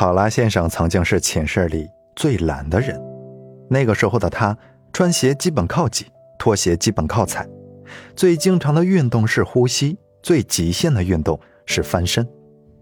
[0.00, 2.98] 考拉先生曾经是寝室里最懒的人。
[3.68, 4.56] 那个时候的他，
[4.94, 6.06] 穿鞋基本靠挤，
[6.38, 7.46] 拖鞋基本靠踩。
[8.16, 12.26] 最经常的运动是呼吸，最极限的运动是翻身。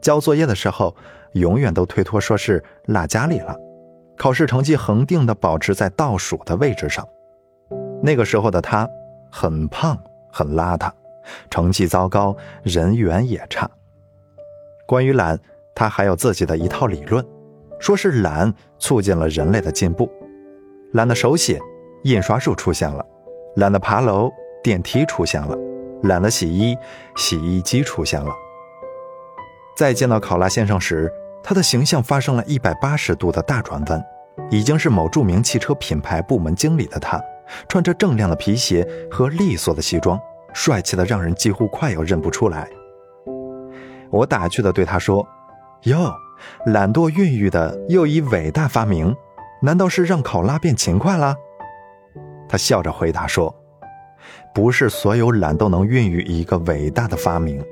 [0.00, 0.96] 交作业的时候，
[1.34, 3.54] 永远都推脱说是落家里了。
[4.16, 7.06] 考试成绩恒定的保持在倒数的位置上。
[8.02, 8.88] 那个时候的他，
[9.30, 10.02] 很胖，
[10.32, 10.90] 很邋遢，
[11.50, 13.70] 成绩糟糕，人缘也差。
[14.86, 15.38] 关于懒，
[15.74, 17.24] 他还有自己的一套理论，
[17.78, 20.10] 说是懒促进了人类的进步。
[20.92, 21.58] 懒得手写，
[22.04, 23.02] 印刷术出现了；
[23.56, 24.30] 懒得爬楼，
[24.62, 25.56] 电梯出现了；
[26.02, 26.76] 懒得洗衣，
[27.16, 28.30] 洗衣机出现了。
[29.74, 31.10] 再见到考拉先生时，
[31.42, 34.04] 他的形象发生了一百八十度的大转弯，
[34.50, 37.18] 已经是某著名汽车品牌部门经理的他，
[37.68, 40.20] 穿着锃亮的皮鞋和利索的西装，
[40.52, 42.68] 帅气的让人几乎快要认不出来。
[44.10, 45.26] 我打趣的对他说
[45.84, 46.12] ：“哟，
[46.66, 49.14] 懒惰孕育的又一伟大发明。”
[49.64, 51.36] 难道是让考拉变勤快了？
[52.48, 53.54] 他笑着回答说
[54.52, 57.64] ：“不是所有懒都能孕育一个伟大的发明，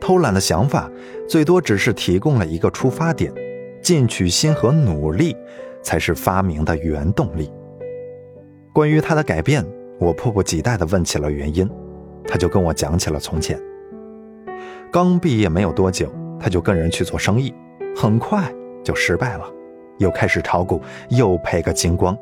[0.00, 0.90] 偷懒的想法
[1.28, 3.32] 最多只是提供了一个出发点，
[3.80, 5.36] 进取心和努力
[5.80, 7.48] 才是发明的原动力。”
[8.74, 9.64] 关于他的改变，
[10.00, 11.70] 我迫不及待地问起了原因，
[12.26, 13.56] 他就跟我讲起了从前。
[14.90, 17.54] 刚毕业没有多久，他就跟人去做生意，
[17.96, 18.52] 很快
[18.84, 19.44] 就失败了。
[19.98, 20.80] 又开始炒股，
[21.10, 22.16] 又赔个精光。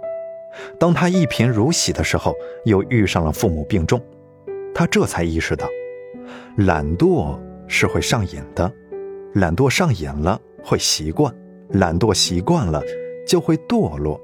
[0.79, 4.01] 当他一贫如洗的时候，又遇上了父母病重，
[4.75, 5.69] 他这才意识到，
[6.57, 8.73] 懒惰是会上瘾的，
[9.35, 11.31] 懒惰上瘾了会习惯，
[11.69, 12.83] 懒惰习惯了
[13.27, 14.19] 就会堕落。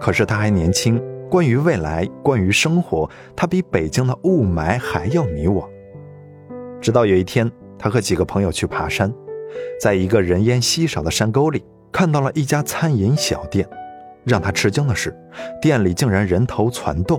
[0.00, 5.68] 可是他还年轻，关于未来，关于生活，他比北京的雾霾还要迷惘。
[6.80, 9.12] 直到有一天，他和几个朋友去爬山，
[9.80, 11.64] 在一个人烟稀少的山沟里。
[11.92, 13.66] 看到了一家餐饮小店，
[14.24, 15.16] 让他吃惊的是，
[15.62, 17.18] 店里竟然人头攒动。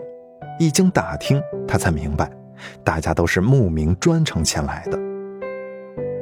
[0.59, 2.31] 一经打听，他才明白，
[2.83, 4.99] 大家都是慕名专程前来的。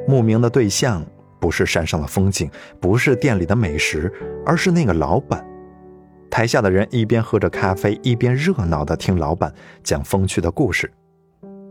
[0.08, 1.04] 慕名的对象
[1.38, 4.10] 不是山上的风景，不是店里的美食，
[4.46, 5.44] 而是那个老板。
[6.30, 9.52] 台下的人一边喝着咖啡，一边热闹地听老板
[9.82, 10.90] 讲风趣的故事。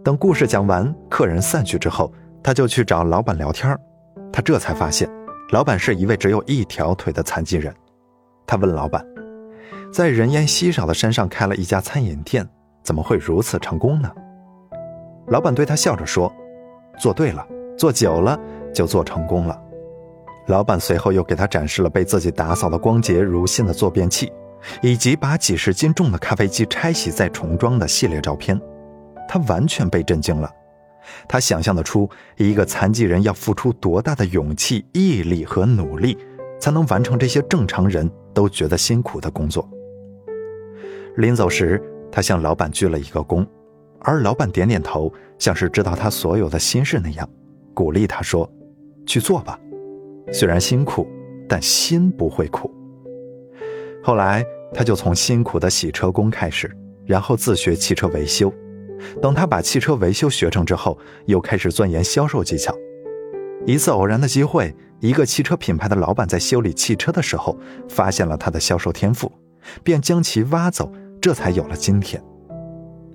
[0.04, 2.14] 等故事讲完，客人散去之后，
[2.46, 3.76] 他就去找老板聊天
[4.32, 5.10] 他这才发现。
[5.52, 7.74] 老板是一位只有一条腿的残疾人，
[8.46, 9.04] 他问老板，
[9.92, 12.48] 在人烟稀少的山上开了一家餐饮店，
[12.84, 14.12] 怎么会如此成功呢？
[15.26, 16.32] 老板对他笑着说
[17.02, 17.44] ：“做对了，
[17.80, 18.40] 做久了
[18.72, 19.60] 就做成功了。”
[20.46, 24.32] 老板随后又给他展示了被自己打扫的光洁如新的坐便器，
[24.84, 28.60] 以及把几十斤重的咖啡机拆洗再重装的系列照片，
[29.28, 30.48] 他完全被震惊了。
[31.28, 36.18] 他想象得出一个残疾人要付出多大的勇气、毅力和努力，
[36.60, 39.68] 才能完成这些正常人都觉得辛苦的工作。
[41.18, 43.46] 临走时，他向老板鞠了一个躬，
[44.00, 47.30] 而老板点点头，像是知道他所有的心事那样，
[47.74, 48.50] 鼓励他说
[49.08, 49.60] ：“去做吧，
[50.32, 51.08] 虽然辛苦，
[51.48, 52.70] 但心不会苦。”
[54.04, 56.70] 后来，他就从辛苦的洗车工开始，
[57.06, 58.54] 然后自学汽车维修。
[59.22, 62.76] 等他把汽车维修学成之后，又开始钻研销售技巧。
[63.66, 67.58] 一次偶然的机会，一个汽车品牌的老板在修理汽车的时候，
[67.90, 69.32] 发现了他的销售天赋，
[69.84, 72.22] 便将其挖走，这才有了今天。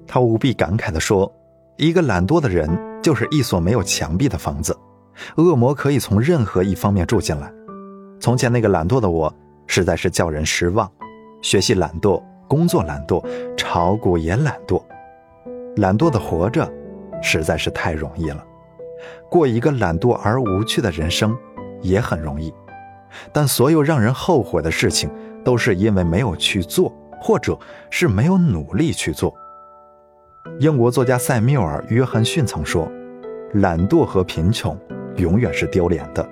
[0.06, 1.32] 他无比感慨地说
[1.78, 2.68] ：“一个懒惰的人，
[3.00, 4.76] 就是一所没有墙壁的房子，
[5.36, 7.52] 恶魔可以从任何一方面住进来。
[8.18, 9.32] 从前那个懒惰的我，
[9.68, 10.90] 实在是叫人失望。
[11.42, 13.24] 学习懒惰，工作懒惰，
[13.56, 14.82] 炒股也懒惰。”
[15.76, 16.70] 懒惰的活着，
[17.22, 18.44] 实在是太容易了。
[19.30, 21.36] 过一个懒惰而无趣的人生，
[21.80, 22.52] 也很容易。
[23.32, 25.10] 但所有让人后悔的事情，
[25.44, 27.58] 都是因为没有去做，或者
[27.88, 29.34] 是没有努力去做。
[30.58, 32.90] 英国作家塞缪尔·约翰逊曾说
[33.54, 34.78] ：“懒惰和贫穷
[35.16, 36.28] 永远是丢脸的。”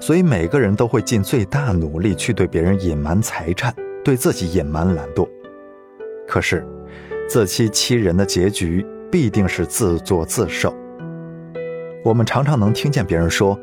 [0.00, 5.28] 所以每个人都会尽最大努力去对别人隐瞒财产，对自己隐瞒懒惰。
[6.26, 6.66] 可是。
[7.28, 10.74] 自欺欺人的结局必定是自作自受。
[12.04, 13.58] 我们常常能听见别人说，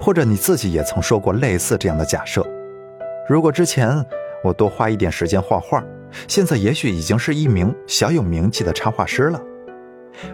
[0.00, 2.46] 或者你自己也曾说过类似这样的假设：
[3.28, 4.04] 如果之前
[4.44, 5.82] 我多花一点时间画画，
[6.28, 9.40] 现在也许已经是一名小有名气的插画师了；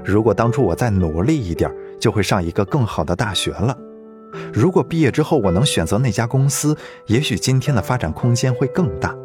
[0.05, 1.71] 如果当初我再努力一点，
[2.01, 3.77] 就会上一个更好的大学了；
[4.53, 6.77] 如果毕业之后我能选择那家公司，
[7.07, 9.17] 也许今天的发展空间会更大。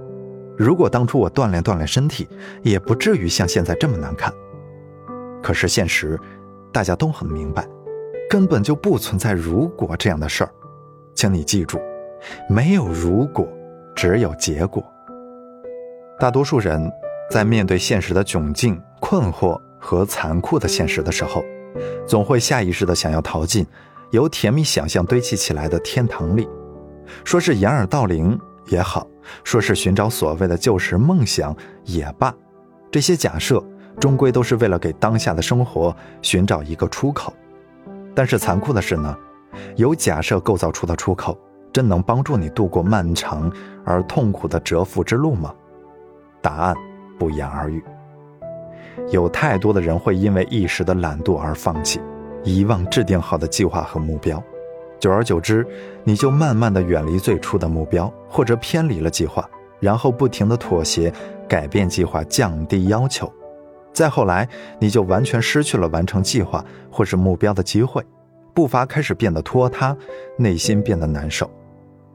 [0.57, 2.27] 如果当初我锻炼锻炼身体，
[2.63, 4.33] 也不至于像现在这么难看。
[5.41, 6.19] 可是现实，
[6.73, 7.67] 大家都很明白，
[8.27, 10.51] 根本就不存在“如果”这样的事儿。
[11.13, 11.79] 请你记住，
[12.49, 13.47] 没有如果，
[13.95, 14.83] 只有结果。
[16.19, 16.91] 大多数人
[17.29, 21.43] 在面对现实的窘境、困惑和残酷的现实的时候，
[22.07, 23.65] 总会下意识的想要逃进
[24.09, 26.49] 由甜蜜想象堆砌起来的天堂里，
[27.23, 29.07] 说是掩耳盗铃也好，
[29.43, 32.33] 说是寻找所谓的旧时梦想也罢，
[32.91, 33.63] 这些假设
[33.99, 37.33] 终归都是为了给当下的生活寻找一个出口。
[38.15, 39.15] 但是残酷的是呢，
[39.75, 41.37] 由假设构造出的出口，
[41.71, 43.51] 真能帮助你度过漫长
[43.85, 45.53] 而痛苦的蛰伏之路吗？
[46.41, 46.75] 答案
[47.19, 47.83] 不言而喻。
[49.09, 52.01] 有太多的人会因为一时的懒惰而放弃，
[52.43, 54.41] 遗忘制定好的计划和目标，
[54.99, 55.65] 久而久之，
[56.03, 59.49] 你就慢慢的远离最初的目标，或者偏离了计划，
[59.79, 61.13] 然后不停的妥协、
[61.47, 63.31] 改变计划、降低要求，
[63.93, 64.47] 再后来，
[64.79, 68.05] 你就完全失去了完成计划或是目标的机会，
[68.53, 69.95] 步伐开始变得拖沓，
[70.37, 71.49] 内心变得难受，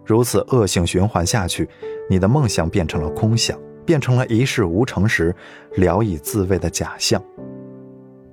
[0.04, 1.68] 如此恶性循环下去，
[2.08, 3.58] 你的梦想变成了空想。
[3.84, 5.34] 变成了一事无成时
[5.74, 7.20] 聊以自慰的假象。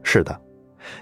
[0.04, 0.40] 是的，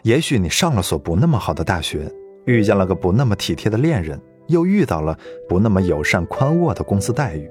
[0.04, 2.10] 也许你上了所不那么好的大学，
[2.48, 5.16] 遇见了个不那么体贴的恋人，又遇到了
[5.48, 7.48] 不那么友善宽沃的公司待遇。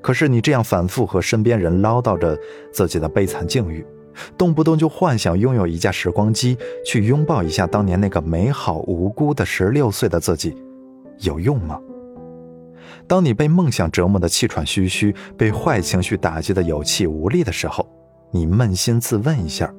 [0.00, 2.38] 可是你这样反复和身边人唠叨着
[2.72, 3.84] 自己的悲惨境遇，
[4.38, 6.56] 动不动就幻想拥有一架时光机
[6.86, 10.56] 去拥抱一下当年那个美好无辜的十六岁的自己，
[11.18, 11.80] 有用吗？
[13.08, 17.84] 当你被梦想折磨得气喘吁吁，被坏情绪打击得有气无力的时候，
[18.30, 19.74] 你扪心自问一下，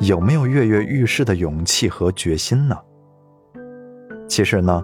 [0.00, 2.76] 有没有跃跃欲试的勇气和决心呢？
[4.30, 4.82] 其实呢，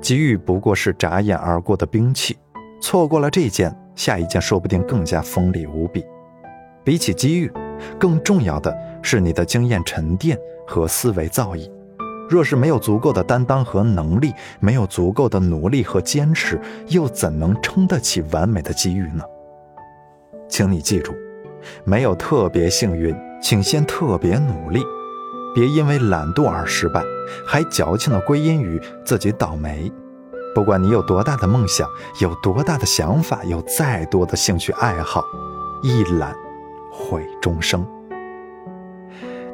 [0.00, 2.36] 机遇不过是眨眼而过的兵器，
[2.80, 6.04] 错过了这件，下一件说不定更加锋利无比。
[6.84, 7.50] 比起机遇，
[7.98, 8.72] 更重要的
[9.02, 10.38] 是你的经验沉淀
[10.68, 11.68] 和思维造诣。
[12.30, 19.24] 若是没有足够的担当和能力，没有足够的努力和坚持，又怎能撑得起完美的机遇呢？
[20.48, 21.12] 请你记住，
[21.84, 23.12] 没有特别幸运，
[23.42, 24.80] 请先特别努力，
[25.56, 27.02] 别因为懒惰而失败，
[27.46, 29.90] 还矫情的归因于自己倒霉。
[30.54, 31.88] 不管你有多大的梦想，
[32.20, 35.24] 有多大的想法，有再多的兴趣爱好，
[35.82, 36.36] 一懒
[36.92, 37.86] 毁终生。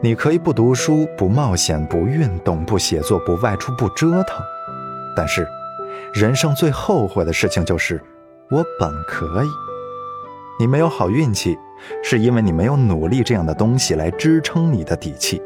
[0.01, 4.43] 你可以不读书、不冒险、不运动、不写作、不外出、不折腾，
[5.17, 5.47] 但是，
[6.13, 8.03] 人生最后悔的事情就是
[8.51, 9.49] 我本可以。
[10.59, 11.57] 你没有好运气，
[12.03, 15.41] 是因为你没有努力这样的东西来支撑你的底气；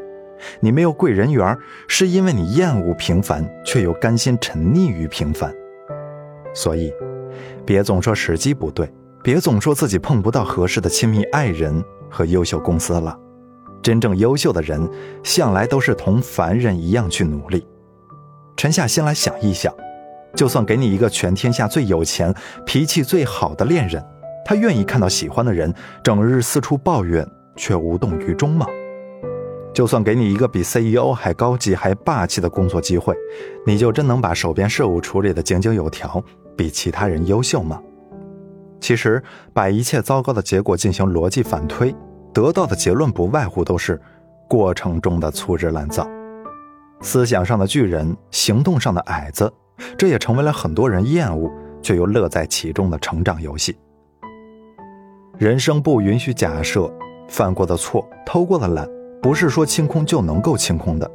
[0.59, 1.57] 你没有贵人缘，
[1.87, 5.53] 是因为你厌恶平凡，却又甘心沉溺于平凡。
[6.53, 6.93] 所以，
[7.65, 8.91] 别总说时机不对，
[9.23, 13.17] 别总说自己碰不到合适的亲密爱人和优秀公司了。
[13.83, 14.89] 真正优秀的人，
[15.23, 17.65] 向来都是同凡人一样去努力。
[18.55, 19.73] 沉下心来想一想，
[20.35, 22.33] 就算给你一个全天下最有钱、
[22.65, 24.03] 脾气最好的恋人，
[24.43, 25.73] 他愿意看到喜欢的人
[26.03, 27.25] 整日四处抱怨
[27.55, 28.65] 却无动于衷吗？
[29.77, 33.15] 就算给你一个比 CEO 还高级、还霸气的工作机会，
[33.63, 36.19] 你就真能把手边事务处理得井井有条，
[36.55, 37.79] 比其他人优秀吗？
[38.79, 39.21] 其实，
[39.53, 41.95] 把一切糟糕的结果进行逻辑反推。
[42.33, 44.01] 得到的结论不外乎都是
[44.49, 46.09] 过程中的粗制滥造，
[47.01, 49.53] 思想上的巨人，行动上的矮子，
[49.95, 51.51] 这也成为了很多人厌恶
[51.83, 53.77] 却又乐在其中的成长游戏。
[55.37, 56.91] 人生不允许假设，
[57.27, 58.89] 犯过的错，偷过的懒，
[59.21, 61.09] 不是说清空就能够清空的。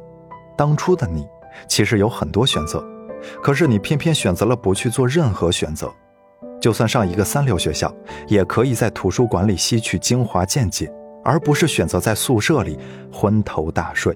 [0.57, 1.27] 当初的你
[1.67, 2.83] 其实有很多选择，
[3.41, 5.91] 可是你偏偏选择了不去做任何选择。
[6.61, 7.93] 就算上一个三流学校，
[8.27, 10.91] 也可以在图书馆里吸取精华见解。
[11.25, 12.77] 而不是选择在宿舍里
[13.09, 14.13] 昏头大睡，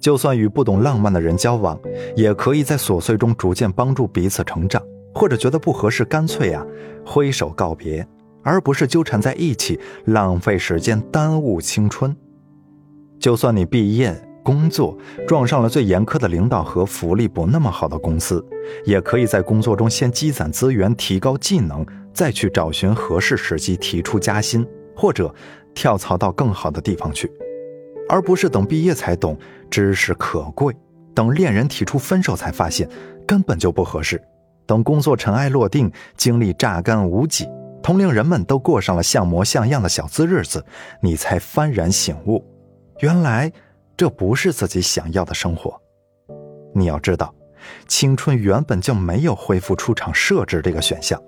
[0.00, 1.78] 就算与不懂浪漫的人交往，
[2.16, 4.82] 也可以在琐碎中逐渐帮助彼此成长；
[5.14, 6.66] 或者觉得不合适，干脆啊
[7.06, 8.04] 挥手告别，
[8.42, 12.16] 而不是纠缠在一起，浪费时间，耽误青春。
[13.20, 14.96] 就算你毕业工作
[15.28, 18.44] 撞上了最严苛的领导和福利不那么好的公司，
[18.84, 25.32] 也可以在工作中先积攒资源，提高技能，再去找寻合适时机提出加薪，或者。
[25.72, 27.30] 跳槽到更好的地方去，
[28.08, 29.38] 而不是等毕业才懂
[29.70, 30.74] 知识可贵，
[31.14, 32.90] 等恋人提出分手才发现
[33.24, 34.20] 根本就不合适，
[34.66, 37.46] 等工作尘埃落定，精力榨干无几，
[37.80, 40.62] 同龄人们都过上了像模像样的小资日子，
[41.00, 42.44] 你才幡然醒悟，
[43.00, 43.50] 原来
[43.96, 45.80] 这不是自己想要的生活。
[46.74, 47.34] 你要知道
[47.88, 51.20] 青春原本就没有恢复出厂设置这个选项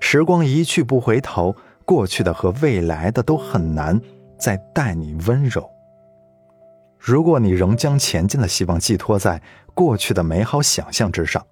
[0.00, 4.00] 时光一去不回头过去的和未来的都很难
[4.38, 5.68] 再待你温柔。
[6.98, 9.40] 如果你仍将前进的希望寄托在
[9.74, 11.44] 过去的美好想象之上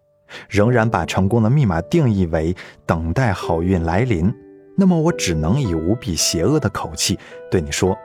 [0.49, 4.33] 仍然把成功的密码定义为等待好运来临
[4.77, 7.19] 那么我只能以无比邪恶的口气
[7.51, 7.97] 对你说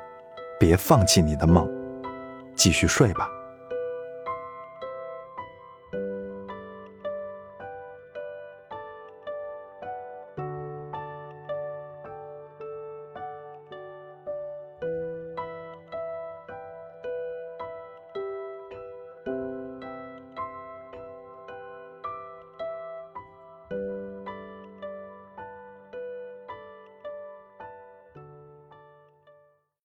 [0.66, 1.70] 别放弃你的梦
[2.56, 3.28] 继续睡吧。